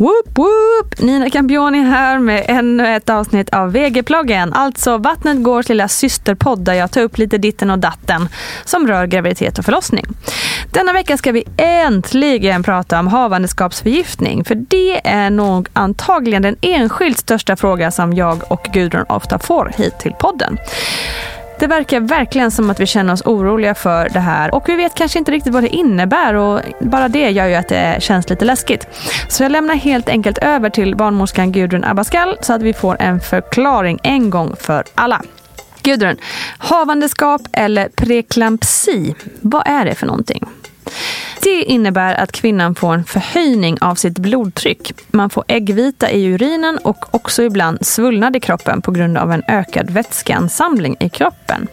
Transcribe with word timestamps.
Whoop 0.00 0.38
whoop! 0.38 0.98
Nina 0.98 1.30
Campioni 1.30 1.78
här 1.78 2.18
med 2.18 2.44
ännu 2.48 2.96
ett 2.96 3.10
avsnitt 3.10 3.50
av 3.50 3.72
VG-ploggen. 3.72 4.52
Alltså 4.52 4.98
Vattnet 4.98 5.42
Gårs 5.42 5.68
lilla 5.68 5.88
systerpodd 5.88 6.64
där 6.64 6.74
jag 6.74 6.90
tar 6.90 7.00
upp 7.00 7.18
lite 7.18 7.38
ditten 7.38 7.70
och 7.70 7.78
datten 7.78 8.28
som 8.64 8.86
rör 8.86 9.06
graviditet 9.06 9.58
och 9.58 9.64
förlossning. 9.64 10.06
Denna 10.72 10.92
vecka 10.92 11.16
ska 11.16 11.32
vi 11.32 11.44
äntligen 11.56 12.62
prata 12.62 12.98
om 12.98 13.06
havandeskapsförgiftning. 13.06 14.44
För 14.44 14.54
det 14.54 15.08
är 15.08 15.30
nog 15.30 15.68
antagligen 15.72 16.42
den 16.42 16.56
enskilt 16.60 17.18
största 17.18 17.56
fråga 17.56 17.90
som 17.90 18.12
jag 18.12 18.52
och 18.52 18.68
Gudrun 18.72 19.04
ofta 19.08 19.38
får 19.38 19.72
hit 19.76 19.98
till 19.98 20.12
podden. 20.12 20.58
Det 21.60 21.66
verkar 21.66 22.00
verkligen 22.00 22.50
som 22.50 22.70
att 22.70 22.80
vi 22.80 22.86
känner 22.86 23.12
oss 23.12 23.22
oroliga 23.24 23.74
för 23.74 24.08
det 24.08 24.20
här 24.20 24.54
och 24.54 24.68
vi 24.68 24.76
vet 24.76 24.94
kanske 24.94 25.18
inte 25.18 25.32
riktigt 25.32 25.52
vad 25.52 25.62
det 25.62 25.68
innebär 25.68 26.34
och 26.34 26.60
bara 26.80 27.08
det 27.08 27.30
gör 27.30 27.46
ju 27.46 27.54
att 27.54 27.68
det 27.68 28.02
känns 28.02 28.30
lite 28.30 28.44
läskigt. 28.44 28.86
Så 29.28 29.42
jag 29.42 29.52
lämnar 29.52 29.74
helt 29.74 30.08
enkelt 30.08 30.38
över 30.38 30.70
till 30.70 30.96
barnmorskan 30.96 31.52
Gudrun 31.52 31.84
Abascal 31.84 32.36
så 32.40 32.52
att 32.52 32.62
vi 32.62 32.72
får 32.72 32.96
en 33.00 33.20
förklaring 33.20 33.98
en 34.02 34.30
gång 34.30 34.56
för 34.60 34.84
alla. 34.94 35.22
Gudrun, 35.82 36.16
havandeskap 36.58 37.42
eller 37.52 37.88
preklampsi, 37.88 39.14
vad 39.40 39.62
är 39.66 39.84
det 39.84 39.94
för 39.94 40.06
någonting? 40.06 40.46
Det 41.42 41.62
innebär 41.62 42.14
att 42.14 42.32
kvinnan 42.32 42.74
får 42.74 42.94
en 42.94 43.04
förhöjning 43.04 43.78
av 43.80 43.94
sitt 43.94 44.18
blodtryck. 44.18 44.92
Man 45.10 45.30
får 45.30 45.44
äggvita 45.48 46.10
i 46.10 46.24
urinen 46.24 46.78
och 46.78 47.14
också 47.14 47.42
ibland 47.42 47.86
svullnad 47.86 48.36
i 48.36 48.40
kroppen 48.40 48.82
på 48.82 48.90
grund 48.90 49.18
av 49.18 49.32
en 49.32 49.42
ökad 49.48 49.90
vätskeansamling 49.90 50.96
i 51.00 51.08
kroppen. 51.08 51.68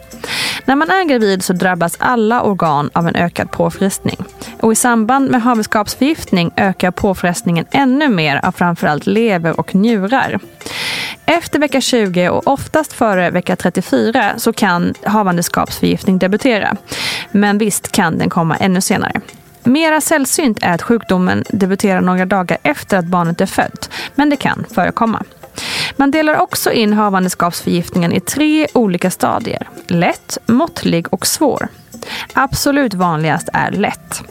När 0.64 0.76
man 0.76 0.90
är 0.90 1.04
gravid 1.04 1.44
så 1.44 1.52
drabbas 1.52 1.96
alla 1.98 2.42
organ 2.42 2.90
av 2.92 3.08
en 3.08 3.16
ökad 3.16 3.50
påfrestning. 3.50 4.16
Och 4.60 4.72
i 4.72 4.74
samband 4.74 5.30
med 5.30 5.42
havandeskapsförgiftning 5.42 6.50
ökar 6.56 6.90
påfrestningen 6.90 7.66
ännu 7.70 8.08
mer 8.08 8.40
av 8.44 8.52
framförallt 8.52 9.06
lever 9.06 9.60
och 9.60 9.74
njurar. 9.74 10.40
Efter 11.26 11.58
vecka 11.58 11.80
20 11.80 12.28
och 12.28 12.46
oftast 12.46 12.92
före 12.92 13.30
vecka 13.30 13.56
34 13.56 14.32
så 14.36 14.52
kan 14.52 14.94
havandeskapsförgiftning 15.02 16.18
debutera. 16.18 16.76
Men 17.32 17.58
visst 17.58 17.92
kan 17.92 18.18
den 18.18 18.30
komma 18.30 18.56
ännu 18.56 18.80
senare. 18.80 19.20
Mera 19.62 20.00
sällsynt 20.00 20.58
är 20.62 20.74
att 20.74 20.82
sjukdomen 20.82 21.44
debuterar 21.48 22.00
några 22.00 22.26
dagar 22.26 22.58
efter 22.62 22.98
att 22.98 23.04
barnet 23.04 23.40
är 23.40 23.46
fött, 23.46 23.90
men 24.14 24.30
det 24.30 24.36
kan 24.36 24.64
förekomma. 24.74 25.22
Man 25.96 26.10
delar 26.10 26.40
också 26.40 26.72
in 26.72 26.92
havandeskapsförgiftningen 26.92 28.12
i 28.12 28.20
tre 28.20 28.66
olika 28.74 29.10
stadier. 29.10 29.68
Lätt, 29.86 30.38
måttlig 30.46 31.06
och 31.14 31.26
svår. 31.26 31.68
Absolut 32.32 32.94
vanligast 32.94 33.48
är 33.52 33.70
lätt. 33.70 34.22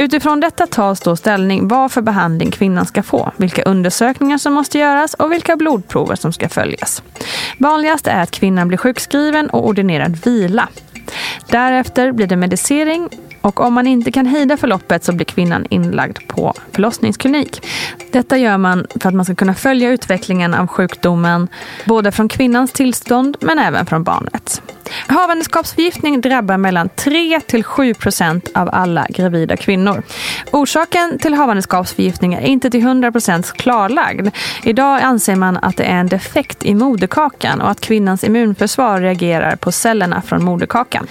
Utifrån 0.00 0.40
detta 0.40 0.66
tas 0.66 1.00
då 1.00 1.16
ställning 1.16 1.68
vad 1.68 1.92
för 1.92 2.02
behandling 2.02 2.50
kvinnan 2.50 2.86
ska 2.86 3.02
få, 3.02 3.32
vilka 3.36 3.62
undersökningar 3.62 4.38
som 4.38 4.52
måste 4.52 4.78
göras 4.78 5.14
och 5.14 5.32
vilka 5.32 5.56
blodprover 5.56 6.16
som 6.16 6.32
ska 6.32 6.48
följas. 6.48 7.02
Vanligast 7.58 8.06
är 8.06 8.22
att 8.22 8.30
kvinnan 8.30 8.68
blir 8.68 8.78
sjukskriven 8.78 9.50
och 9.50 9.66
ordinerad 9.66 10.16
vila. 10.24 10.68
Därefter 11.46 12.12
blir 12.12 12.26
det 12.26 12.36
medicering 12.36 13.08
och 13.40 13.60
om 13.60 13.74
man 13.74 13.86
inte 13.86 14.12
kan 14.12 14.26
hejda 14.26 14.56
förloppet 14.56 15.04
så 15.04 15.12
blir 15.12 15.26
kvinnan 15.26 15.66
inlagd 15.70 16.18
på 16.26 16.54
förlossningsklinik. 16.72 17.66
Detta 18.12 18.38
gör 18.38 18.58
man 18.58 18.86
för 19.00 19.08
att 19.08 19.14
man 19.14 19.24
ska 19.24 19.34
kunna 19.34 19.54
följa 19.54 19.90
utvecklingen 19.90 20.54
av 20.54 20.66
sjukdomen 20.66 21.48
både 21.84 22.12
från 22.12 22.28
kvinnans 22.28 22.72
tillstånd 22.72 23.36
men 23.40 23.58
även 23.58 23.86
från 23.86 24.04
barnet. 24.04 24.62
Havandeskapsförgiftning 25.06 26.20
drabbar 26.20 26.56
mellan 26.56 26.88
3 26.88 27.40
till 27.40 27.64
7 27.64 27.94
procent 27.94 28.50
av 28.54 28.68
alla 28.72 29.06
gravida 29.08 29.56
kvinnor. 29.56 30.02
Orsaken 30.50 31.18
till 31.18 31.34
havandeskapsförgiftning 31.34 32.34
är 32.34 32.40
inte 32.40 32.70
till 32.70 32.80
100 32.80 33.12
procent 33.12 33.52
klarlagd. 33.52 34.28
Idag 34.62 35.02
anser 35.02 35.36
man 35.36 35.56
att 35.56 35.76
det 35.76 35.84
är 35.84 36.00
en 36.00 36.06
defekt 36.06 36.64
i 36.64 36.74
moderkakan 36.74 37.60
och 37.60 37.70
att 37.70 37.80
kvinnans 37.80 38.24
immunförsvar 38.24 39.00
reagerar 39.00 39.56
på 39.56 39.72
cellerna 39.72 40.22
från 40.22 40.44
moderkakan. 40.44 41.06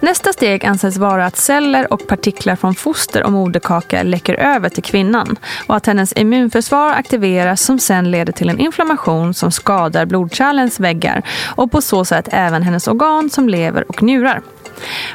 Nästa 0.00 0.32
steg 0.32 0.66
anses 0.66 0.96
vara 0.96 1.26
att 1.26 1.36
celler 1.36 1.92
och 1.92 2.06
partiklar 2.06 2.56
från 2.56 2.74
foster 2.74 3.22
och 3.22 3.32
moderkaka 3.32 4.02
läcker 4.02 4.34
över 4.34 4.68
till 4.68 4.82
kvinnan 4.82 5.36
och 5.66 5.76
att 5.76 5.86
hennes 5.86 6.12
immunförsvar 6.16 6.90
aktiveras 6.92 7.60
som 7.60 7.78
sen 7.78 8.10
leder 8.10 8.32
till 8.32 8.48
en 8.48 8.58
inflammation 8.58 9.34
som 9.34 9.52
skadar 9.52 10.06
blodkärlens 10.06 10.80
väggar 10.80 11.22
och 11.56 11.72
på 11.72 11.80
så 11.80 12.04
sätt 12.04 12.28
även 12.32 12.62
hennes 12.62 12.88
organ 12.88 13.11
som 13.30 13.48
lever 13.48 13.84
och 13.88 14.02
njurar. 14.02 14.42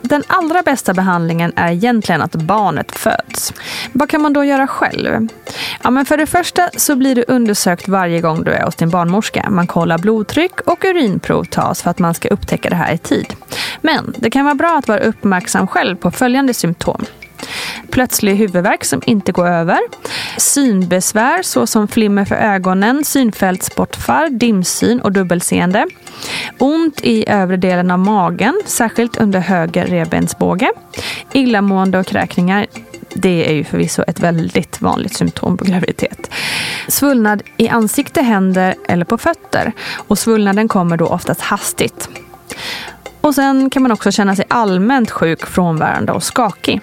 Den 0.01 0.23
allra 0.27 0.61
bästa 0.61 0.93
behandlingen 0.93 1.53
är 1.55 1.71
egentligen 1.71 2.21
att 2.21 2.35
barnet 2.35 2.91
föds. 2.91 3.53
Vad 3.93 4.09
kan 4.09 4.21
man 4.21 4.33
då 4.33 4.43
göra 4.43 4.67
själv? 4.67 5.27
Ja, 5.83 5.89
men 5.89 6.05
för 6.05 6.17
det 6.17 6.25
första 6.25 6.69
så 6.77 6.95
blir 6.95 7.15
du 7.15 7.25
undersökt 7.27 7.87
varje 7.87 8.21
gång 8.21 8.43
du 8.43 8.51
är 8.51 8.63
hos 8.63 8.75
din 8.75 8.89
barnmorska. 8.89 9.49
Man 9.49 9.67
kollar 9.67 9.97
blodtryck 9.97 10.61
och 10.65 10.85
urinprov 10.85 11.43
tas 11.43 11.81
för 11.81 11.89
att 11.89 11.99
man 11.99 12.13
ska 12.13 12.27
upptäcka 12.27 12.69
det 12.69 12.75
här 12.75 12.93
i 12.93 12.97
tid. 12.97 13.33
Men 13.81 14.13
det 14.17 14.29
kan 14.29 14.45
vara 14.45 14.55
bra 14.55 14.77
att 14.77 14.87
vara 14.87 14.99
uppmärksam 14.99 15.67
själv 15.67 15.95
på 15.95 16.11
följande 16.11 16.53
symptom. 16.53 17.05
Plötslig 17.91 18.35
huvudvärk 18.35 18.85
som 18.85 19.01
inte 19.05 19.31
går 19.31 19.47
över. 19.47 19.79
Synbesvär 20.37 21.43
såsom 21.43 21.87
flimmer 21.87 22.25
för 22.25 22.35
ögonen, 22.35 23.03
synfältsbortfall, 23.03 24.39
dimsyn 24.39 25.01
och 25.01 25.11
dubbelseende. 25.11 25.85
Ont 26.57 27.01
i 27.03 27.29
övre 27.29 27.57
delen 27.57 27.91
av 27.91 27.99
magen, 27.99 28.61
särskilt 28.65 29.17
under 29.17 29.39
höger 29.39 29.85
revbensbåge. 29.85 30.71
Illamående 31.33 31.99
och 31.99 32.05
kräkningar. 32.05 32.65
Det 33.13 33.49
är 33.49 33.53
ju 33.53 33.63
förvisso 33.63 34.03
ett 34.07 34.19
väldigt 34.19 34.81
vanligt 34.81 35.13
symptom 35.13 35.57
på 35.57 35.65
graviditet. 35.65 36.31
Svullnad 36.87 37.43
i 37.57 37.69
ansikte, 37.69 38.21
händer 38.21 38.75
eller 38.87 39.05
på 39.05 39.17
fötter. 39.17 39.71
Och 39.95 40.19
svullnaden 40.19 40.67
kommer 40.67 40.97
då 40.97 41.07
oftast 41.07 41.41
hastigt. 41.41 42.09
Och 43.21 43.35
sen 43.35 43.69
kan 43.69 43.81
man 43.81 43.91
också 43.91 44.11
känna 44.11 44.35
sig 44.35 44.45
allmänt 44.47 45.11
sjuk, 45.11 45.45
frånvarande 45.45 46.11
och 46.11 46.23
skakig. 46.23 46.81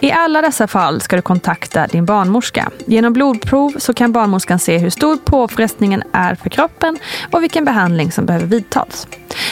I 0.00 0.12
alla 0.12 0.42
dessa 0.42 0.66
fall 0.66 1.00
ska 1.00 1.16
du 1.16 1.22
kontakta 1.22 1.86
din 1.86 2.04
barnmorska. 2.04 2.70
Genom 2.86 3.12
blodprov 3.12 3.74
så 3.78 3.94
kan 3.94 4.12
barnmorskan 4.12 4.58
se 4.58 4.78
hur 4.78 4.90
stor 4.90 5.16
påfrestningen 5.16 6.02
är 6.12 6.34
för 6.34 6.50
kroppen 6.50 6.98
och 7.32 7.42
vilken 7.42 7.64
behandling 7.64 8.12
som 8.12 8.26
behöver 8.26 8.46
vidtas. 8.46 9.06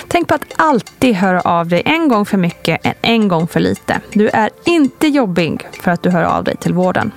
Tänk 0.08 0.28
på 0.28 0.34
att 0.34 0.44
alltid 0.56 1.14
höra 1.14 1.40
av 1.40 1.68
dig 1.68 1.82
en 1.84 2.08
gång 2.08 2.26
för 2.26 2.38
mycket 2.38 2.86
än 2.86 2.94
en 3.02 3.28
gång 3.28 3.48
för 3.48 3.60
lite. 3.60 4.00
Du 4.12 4.28
är 4.28 4.50
inte 4.64 5.06
jobbig 5.06 5.66
för 5.80 5.90
att 5.90 6.02
du 6.02 6.10
hör 6.10 6.24
av 6.24 6.44
dig 6.44 6.56
till 6.56 6.72
vården. 6.74 7.12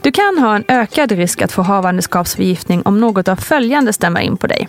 Du 0.00 0.12
kan 0.12 0.38
ha 0.38 0.56
en 0.56 0.64
ökad 0.68 1.12
risk 1.12 1.42
att 1.42 1.52
få 1.52 1.62
havandeskapsförgiftning 1.62 2.82
om 2.82 3.00
något 3.00 3.28
av 3.28 3.36
följande 3.36 3.92
stämmer 3.92 4.20
in 4.20 4.36
på 4.36 4.46
dig. 4.46 4.68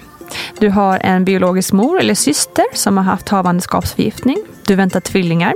Du 0.60 0.70
har 0.70 1.00
en 1.04 1.26
biologisk 1.26 1.74
mor 1.74 2.00
eller 2.00 2.16
syster 2.16 2.66
som 2.74 2.98
har 2.98 3.04
haft 3.04 3.30
havandeskapsförgiftning. 3.30 4.38
Du 4.66 4.76
väntar 4.76 5.00
tvillingar. 5.00 5.54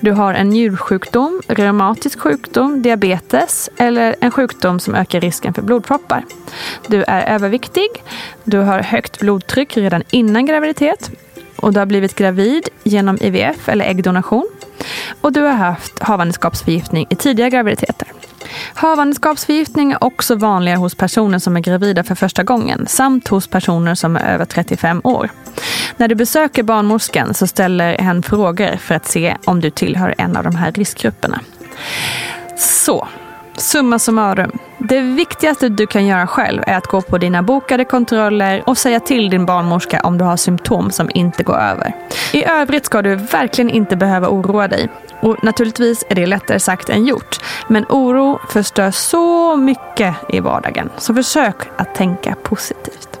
Du 0.00 0.12
har 0.12 0.34
en 0.34 0.48
njursjukdom, 0.48 1.42
reumatisk 1.48 2.20
sjukdom, 2.20 2.82
diabetes 2.82 3.70
eller 3.76 4.16
en 4.20 4.30
sjukdom 4.30 4.80
som 4.80 4.94
ökar 4.94 5.20
risken 5.20 5.54
för 5.54 5.62
blodproppar. 5.62 6.24
Du 6.86 7.04
är 7.06 7.34
överviktig. 7.34 7.88
Du 8.44 8.58
har 8.58 8.82
högt 8.82 9.18
blodtryck 9.18 9.76
redan 9.76 10.02
innan 10.10 10.46
graviditet. 10.46 11.10
Och 11.56 11.72
du 11.72 11.78
har 11.78 11.86
blivit 11.86 12.14
gravid 12.14 12.68
genom 12.82 13.18
IVF 13.20 13.68
eller 13.68 13.84
äggdonation. 13.84 14.48
Och 15.20 15.32
du 15.32 15.40
har 15.40 15.54
haft 15.54 15.98
havandeskapsförgiftning 15.98 17.06
i 17.10 17.16
tidiga 17.16 17.48
graviditeter. 17.48 18.08
Havandeskapsförgiftning 18.74 19.92
är 19.92 20.04
också 20.04 20.34
vanligare 20.34 20.78
hos 20.78 20.94
personer 20.94 21.38
som 21.38 21.56
är 21.56 21.60
gravida 21.60 22.04
för 22.04 22.14
första 22.14 22.42
gången 22.42 22.86
samt 22.88 23.28
hos 23.28 23.46
personer 23.46 23.94
som 23.94 24.16
är 24.16 24.34
över 24.34 24.44
35 24.44 25.00
år. 25.04 25.30
När 25.96 26.08
du 26.08 26.14
besöker 26.14 26.62
barnmorskan 26.62 27.34
så 27.34 27.46
ställer 27.46 27.98
hen 27.98 28.22
frågor 28.22 28.76
för 28.76 28.94
att 28.94 29.06
se 29.06 29.36
om 29.44 29.60
du 29.60 29.70
tillhör 29.70 30.14
en 30.18 30.36
av 30.36 30.44
de 30.44 30.56
här 30.56 30.72
riskgrupperna. 30.72 31.40
Så, 32.58 33.08
Summa 33.58 33.98
summarum. 33.98 34.58
Det 34.78 35.00
viktigaste 35.00 35.68
du 35.68 35.86
kan 35.86 36.06
göra 36.06 36.26
själv 36.26 36.62
är 36.66 36.76
att 36.76 36.86
gå 36.86 37.02
på 37.02 37.18
dina 37.18 37.42
bokade 37.42 37.84
kontroller 37.84 38.62
och 38.66 38.78
säga 38.78 39.00
till 39.00 39.30
din 39.30 39.46
barnmorska 39.46 40.00
om 40.00 40.18
du 40.18 40.24
har 40.24 40.36
symptom 40.36 40.90
som 40.90 41.10
inte 41.14 41.42
går 41.42 41.58
över. 41.58 41.94
I 42.32 42.44
övrigt 42.44 42.86
ska 42.86 43.02
du 43.02 43.14
verkligen 43.14 43.70
inte 43.70 43.96
behöva 43.96 44.28
oroa 44.28 44.68
dig. 44.68 44.88
Och 45.20 45.44
naturligtvis 45.44 46.04
är 46.08 46.14
det 46.14 46.26
lättare 46.26 46.60
sagt 46.60 46.88
än 46.88 47.06
gjort. 47.06 47.37
Men 47.68 47.84
oro 47.88 48.38
förstör 48.48 48.90
så 48.90 49.56
mycket 49.56 50.14
i 50.28 50.40
vardagen. 50.40 50.90
Så 50.96 51.14
försök 51.14 51.56
att 51.76 51.94
tänka 51.94 52.34
positivt. 52.42 53.20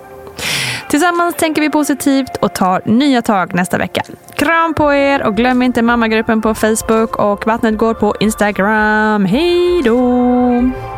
Tillsammans 0.88 1.34
tänker 1.34 1.62
vi 1.62 1.70
positivt 1.70 2.36
och 2.40 2.54
tar 2.54 2.82
nya 2.84 3.22
tag 3.22 3.54
nästa 3.54 3.78
vecka. 3.78 4.02
Kram 4.34 4.74
på 4.74 4.94
er 4.94 5.22
och 5.22 5.36
glöm 5.36 5.62
inte 5.62 5.82
mammagruppen 5.82 6.42
på 6.42 6.54
Facebook 6.54 7.16
och 7.16 7.46
Vattnet 7.46 7.78
går 7.78 7.94
på 7.94 8.14
Instagram. 8.20 9.24
Hej 9.24 9.82
då! 9.84 10.97